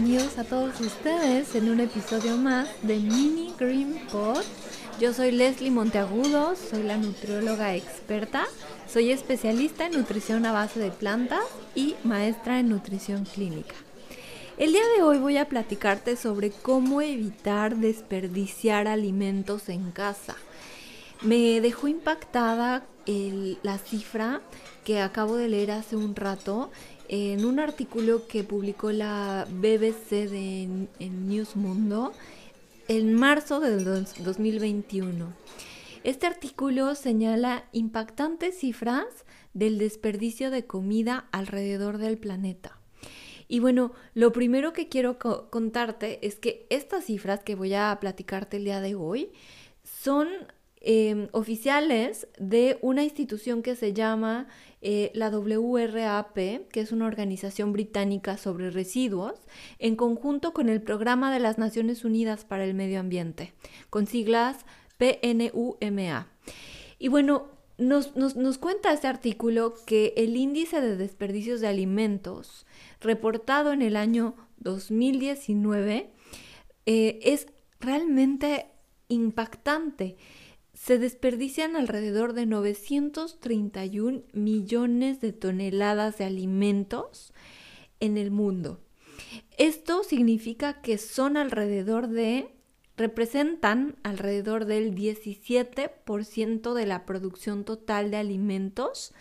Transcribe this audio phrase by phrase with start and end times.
[0.00, 4.44] Bienvenidos a todos ustedes en un episodio más de Mini Green Pod.
[5.00, 8.46] Yo soy Leslie Monteagudo, soy la nutrióloga experta,
[8.88, 11.42] soy especialista en nutrición a base de plantas
[11.74, 13.74] y maestra en nutrición clínica.
[14.56, 20.36] El día de hoy voy a platicarte sobre cómo evitar desperdiciar alimentos en casa.
[21.22, 22.86] Me dejó impactada
[23.62, 24.40] la cifra
[24.84, 26.70] que acabo de leer hace un rato
[27.08, 30.62] en un artículo que publicó la BBC de,
[30.98, 32.12] en News Mundo
[32.86, 35.32] en marzo del 2021.
[36.04, 39.06] Este artículo señala impactantes cifras
[39.54, 42.78] del desperdicio de comida alrededor del planeta.
[43.48, 48.58] Y bueno, lo primero que quiero contarte es que estas cifras que voy a platicarte
[48.58, 49.32] el día de hoy
[49.82, 50.28] son
[50.80, 54.46] Em, oficiales de una institución que se llama
[54.80, 56.36] eh, la WRAP,
[56.70, 59.40] que es una organización británica sobre residuos,
[59.80, 63.54] en conjunto con el Programa de las Naciones Unidas para el Medio Ambiente,
[63.90, 64.64] con siglas
[64.98, 66.28] PNUMA.
[67.00, 68.12] Y bueno, nos,
[68.58, 72.66] cuenta este artículo que el índice de desperdicios de alimentos
[73.00, 76.12] reportado en el año 2019
[76.86, 77.48] eh, es
[77.80, 78.66] realmente
[79.08, 80.16] impactante
[80.78, 87.32] se desperdician alrededor de 931 millones de toneladas de alimentos
[87.98, 88.80] en el mundo.
[89.58, 92.54] Esto significa que son alrededor de,
[92.96, 99.12] representan alrededor del 17% de la producción total de alimentos.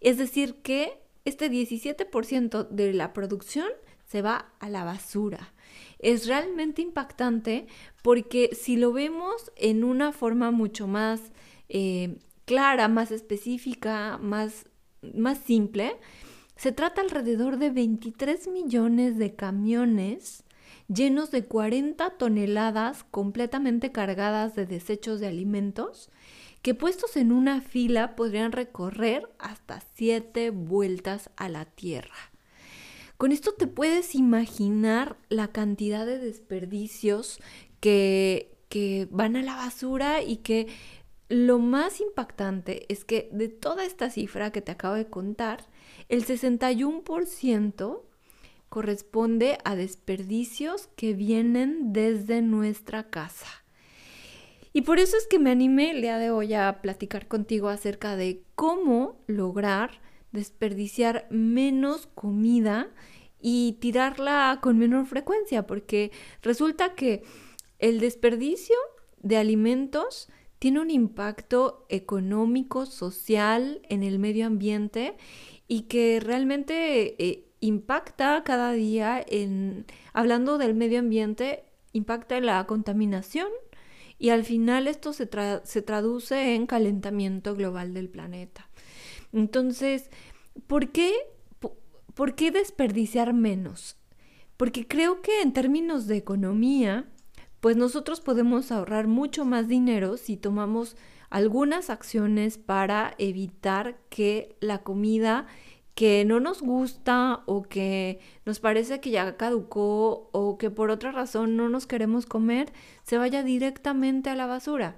[0.00, 3.66] Es decir, que este 17% de la producción
[4.10, 5.52] se va a la basura
[6.00, 7.66] es realmente impactante
[8.02, 11.20] porque si lo vemos en una forma mucho más
[11.68, 14.66] eh, clara, más específica, más,
[15.14, 15.96] más simple,
[16.56, 20.44] se trata alrededor de 23 millones de camiones
[20.88, 26.10] llenos de 40 toneladas completamente cargadas de desechos de alimentos
[26.62, 32.29] que puestos en una fila podrían recorrer hasta 7 vueltas a la Tierra.
[33.20, 37.38] Con esto te puedes imaginar la cantidad de desperdicios
[37.78, 38.56] que,
[39.10, 40.68] van a la basura y que
[41.28, 45.66] lo más impactante es que de toda esta cifra que te acabo de contar,
[46.08, 48.00] el 61%
[48.70, 53.48] corresponde a desperdicios que vienen desde nuestra casa.
[54.72, 58.16] Y por eso es que me animé el día de hoy a platicar contigo acerca
[58.16, 60.00] de cómo lograr
[60.32, 62.88] desperdiciar menos comida
[63.40, 67.22] y tirarla con menor frecuencia, porque resulta que
[67.78, 68.76] el desperdicio
[69.18, 75.16] de alimentos tiene un impacto económico, social en el medio ambiente
[75.66, 82.66] y que realmente eh, impacta cada día en, hablando del medio ambiente, impacta en la
[82.66, 83.48] contaminación
[84.18, 85.28] y al final esto se,
[85.64, 88.68] se traduce en calentamiento global del planeta.
[89.32, 90.10] Entonces,
[90.66, 91.12] ¿por qué
[92.14, 93.96] ¿Por qué desperdiciar menos?
[94.56, 97.06] Porque creo que en términos de economía,
[97.60, 100.96] pues nosotros podemos ahorrar mucho más dinero si tomamos
[101.30, 105.46] algunas acciones para evitar que la comida
[105.94, 111.12] que no nos gusta o que nos parece que ya caducó o que por otra
[111.12, 114.96] razón no nos queremos comer se vaya directamente a la basura.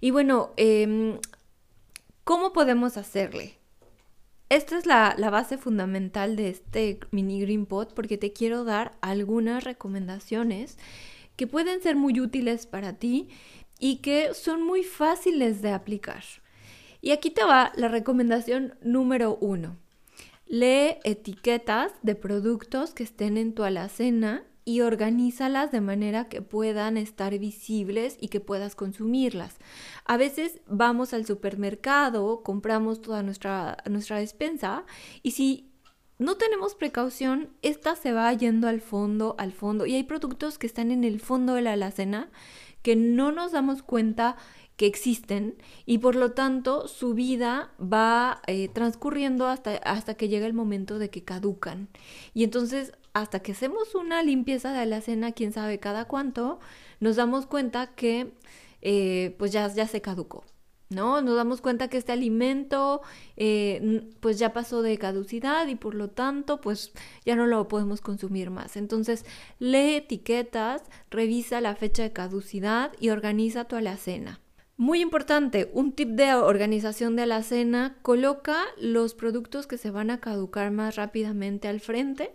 [0.00, 1.18] Y bueno, em,
[2.24, 3.58] ¿cómo podemos hacerle?
[4.48, 9.64] Esta es la, base fundamental de este mini Green Pot porque te quiero dar algunas
[9.64, 10.76] recomendaciones
[11.36, 13.28] que pueden ser muy útiles para ti
[13.78, 16.22] y que son muy fáciles de aplicar.
[17.00, 19.78] Y aquí te va la recomendación número uno.
[20.46, 26.96] Lee etiquetas de productos que estén en tu alacena y organízalas de manera que puedan
[26.96, 29.58] estar visibles y que puedas consumirlas.
[30.04, 34.84] A veces vamos al supermercado, compramos toda nuestra, nuestra despensa
[35.22, 35.72] y si
[36.18, 40.66] no tenemos precaución, esta se va yendo al fondo, al fondo y hay productos que
[40.66, 42.30] están en el fondo de la alacena
[42.82, 44.36] que no nos damos cuenta
[44.86, 45.56] existen
[45.86, 50.98] y por lo tanto su vida va eh, transcurriendo hasta, hasta que llega el momento
[50.98, 51.88] de que caducan.
[52.34, 56.60] Y entonces hasta que hacemos una limpieza de la cena, quién sabe cada cuánto,
[57.00, 58.32] nos damos cuenta que
[58.80, 60.44] eh, pues ya, ya se caducó.
[60.88, 61.22] ¿No?
[61.22, 63.00] Nos damos cuenta que este alimento
[63.38, 66.92] eh, pues ya pasó de caducidad y por lo tanto pues
[67.24, 68.76] ya no lo podemos consumir más.
[68.76, 69.24] Entonces
[69.58, 74.41] lee etiquetas, revisa la fecha de caducidad y organiza tu alacena.
[74.82, 80.18] Muy importante, un tip de organización de alacena, coloca los productos que se van a
[80.18, 82.34] caducar más rápidamente al frente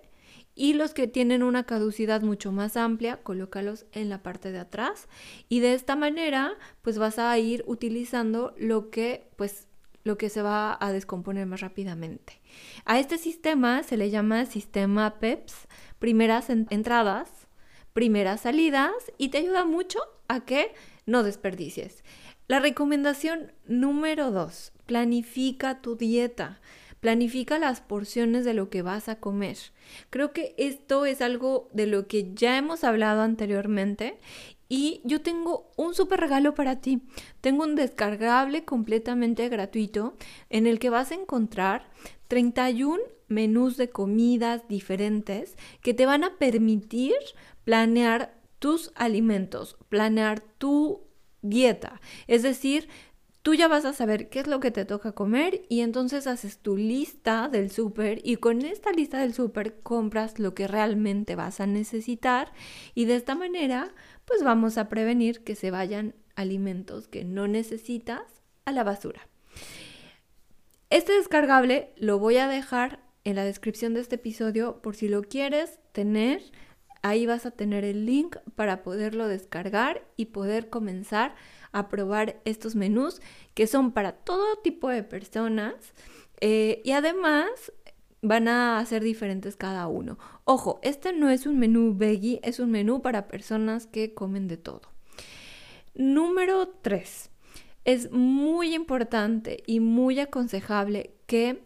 [0.56, 5.10] y los que tienen una caducidad mucho más amplia, colócalos en la parte de atrás
[5.50, 6.54] y de esta manera
[6.84, 9.68] pues vas a ir utilizando lo que pues
[10.06, 12.40] lo que se va a descomponer más rápidamente.
[12.86, 15.68] A este sistema se le llama sistema PEPS,
[16.00, 17.30] primeras entradas,
[17.92, 20.00] primeras salidas y te ayuda mucho
[20.30, 20.74] a que
[21.06, 22.04] no desperdicies.
[22.48, 26.62] La recomendación número dos, planifica tu dieta.
[27.02, 29.58] Planifica las porciones de lo que vas a comer.
[30.10, 34.18] Creo que esto es algo de lo que ya hemos hablado anteriormente
[34.70, 37.02] y yo tengo un súper regalo para ti.
[37.42, 40.16] Tengo un descargable completamente gratuito
[40.50, 41.90] en el que vas a encontrar
[42.30, 42.98] 31
[43.28, 47.16] menús de comidas diferentes que te van a permitir
[47.66, 51.07] planear tus alimentos, planear tu
[51.42, 52.02] dieta.
[52.28, 52.88] Es decir,
[53.42, 56.58] tú ya vas a saber qué es lo que te toca comer y entonces haces
[56.58, 61.62] tu lista del súper y con esta lista del súper compras lo que realmente vas
[61.62, 62.52] a necesitar
[62.94, 63.94] y de esta manera
[64.26, 68.22] pues vamos a prevenir que se vayan alimentos que no necesitas
[68.66, 69.28] a la basura.
[70.90, 75.22] Este descargable lo voy a dejar en la descripción de este episodio por si lo
[75.22, 76.42] quieres tener.
[77.02, 81.36] Ahí vas a tener el link para poderlo descargar y poder comenzar
[81.72, 83.22] a probar estos menús
[83.54, 85.76] que son para todo tipo de personas
[86.42, 87.72] eh, y además
[88.22, 90.18] van a ser diferentes cada uno.
[90.44, 94.58] Ojo, este no es un menú veggie, es un menú para personas que comen de
[94.58, 94.82] todo.
[95.94, 97.32] Número 3.
[97.86, 101.64] Es muy importante y muy aconsejable que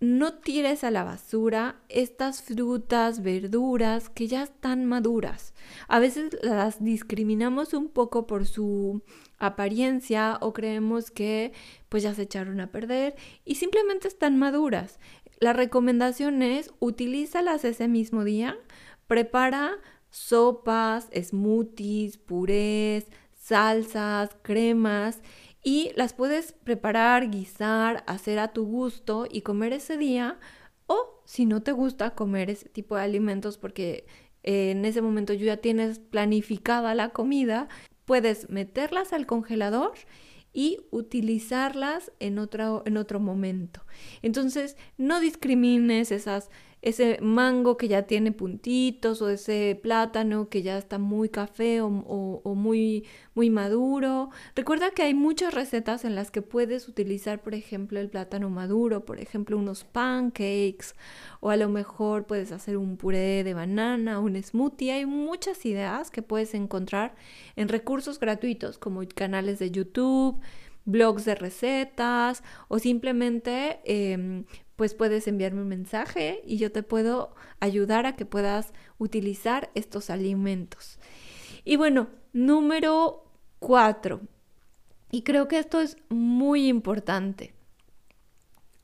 [0.00, 5.52] no tires a la basura estas frutas, verduras que ya están maduras.
[5.88, 9.02] A veces las discriminamos un poco por su
[9.38, 11.52] apariencia o creemos que
[11.90, 13.14] pues ya se echaron a perder
[13.44, 14.98] y simplemente están maduras.
[15.38, 18.56] La recomendación es utilízalas ese mismo día,
[19.06, 19.72] prepara
[20.08, 25.20] sopas, smoothies, purés, salsas, cremas
[25.62, 30.38] y las puedes preparar, guisar, hacer a tu gusto y comer ese día
[30.86, 34.06] o si no te gusta comer ese tipo de alimentos porque
[34.42, 37.68] eh, en ese momento ya tienes planificada la comida,
[38.04, 39.92] puedes meterlas al congelador
[40.52, 43.82] y utilizarlas en otro, en otro momento.
[44.22, 46.50] Entonces, no discrimines esas
[46.82, 51.90] ese mango que ya tiene puntitos o ese plátano que ya está muy café o,
[52.54, 54.30] muy, muy maduro.
[54.54, 59.04] Recuerda que hay muchas recetas en las que puedes utilizar, por ejemplo, el plátano maduro,
[59.04, 60.94] por ejemplo, unos pancakes
[61.40, 64.92] o a lo mejor puedes hacer un puré de banana, un smoothie.
[64.92, 67.14] Hay muchas ideas que puedes encontrar
[67.56, 70.40] en recursos gratuitos como canales de YouTube
[70.84, 74.44] blogs de recetas o simplemente em,
[74.80, 80.08] pues puedes enviarme un mensaje y yo te puedo ayudar a que puedas utilizar estos
[80.08, 80.98] alimentos.
[81.66, 84.22] Y bueno, número cuatro,
[85.10, 87.52] y creo que esto es muy importante.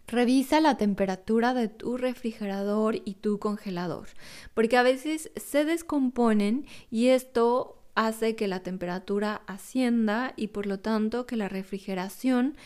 [0.06, 4.08] Revisa la temperatura de tu refrigerador y tu congelador,
[4.52, 10.78] porque a veces se descomponen y esto hace que la temperatura ascienda y por lo
[10.78, 12.58] tanto que la refrigeración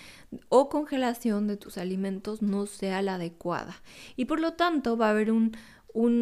[0.49, 3.83] o congelación de tus alimentos no sea la adecuada.
[4.17, 5.53] Y por lo tanto va a haber un,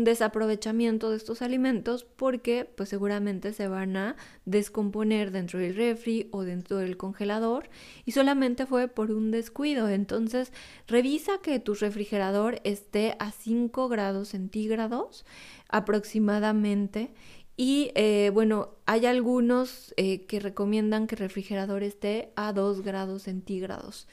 [0.03, 6.43] desaprovechamiento de estos alimentos porque pues seguramente se van a descomponer dentro del refri o
[6.43, 7.69] dentro del congelador
[8.07, 9.91] y solamente fue por un descuido.
[9.91, 10.55] Entonces
[10.87, 15.27] revisa que tu refrigerador esté a 5 grados centígrados
[15.69, 17.13] aproximadamente
[17.61, 23.23] y eh, bueno, hay algunos eh, que recomiendan que el refrigerador esté a 2 grados
[23.23, 24.07] centígrados.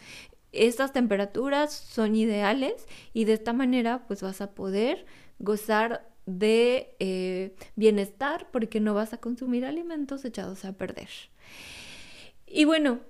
[0.52, 5.06] Estas temperaturas son ideales y de esta manera pues vas a poder
[5.38, 11.10] gozar de eh, bienestar porque no vas a consumir alimentos echados a perder.
[12.48, 13.02] Y bueno,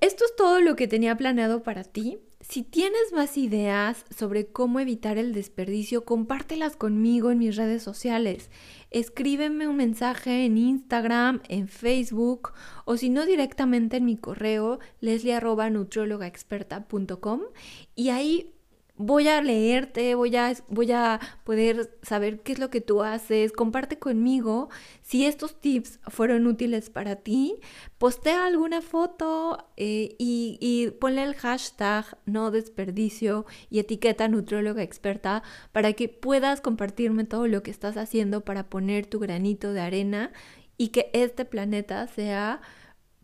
[0.00, 2.20] esto es todo lo que tenía planeado para ti.
[2.46, 8.50] Si tienes más ideas sobre cómo evitar el desperdicio, compártelas conmigo en mis redes sociales.
[8.90, 12.52] Escríbeme un mensaje en Instagram, en Facebook
[12.84, 17.40] o si no directamente en mi correo leslie.nutriólogaexperta.com
[17.94, 18.53] y ahí
[18.96, 23.50] voy a leerte, voy a, voy a poder saber qué es lo que tú haces,
[23.50, 24.68] comparte conmigo
[25.02, 27.56] si estos tips fueron útiles para ti,
[27.98, 35.42] postea alguna foto eh, y, y, ponle el hashtag no desperdicio y etiqueta nutrióloga experta
[35.72, 40.32] para que puedas compartirme todo lo que estás haciendo para poner tu granito de arena
[40.76, 42.60] y que este planeta sea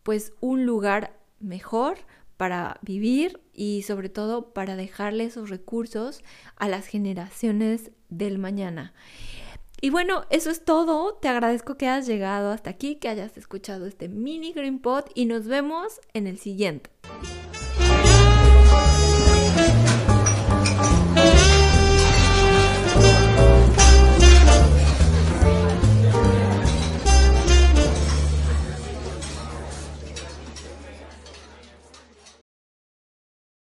[0.03, 1.99] pues un lugar mejor
[2.41, 6.25] para vivir y sobre todo para dejarle esos recursos
[6.57, 8.95] a las generaciones del mañana.
[9.83, 11.13] Y bueno, eso es todo.
[11.17, 15.27] Te agradezco que hayas llegado hasta aquí, que hayas escuchado este mini Green Pot y
[15.27, 16.89] nos vemos en el siguiente.